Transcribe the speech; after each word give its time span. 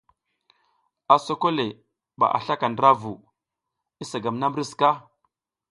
A 1.13 1.15
soko 1.25 1.49
le 1.57 1.65
dan 1.75 1.79
aba 2.17 2.27
a 2.37 2.39
slaka 2.45 2.67
ndra 2.69 2.91
vu, 3.01 3.13
isa 4.03 4.17
gam 4.23 4.35
na 4.39 4.45
mbri 4.49 4.63
sika? 4.71 4.91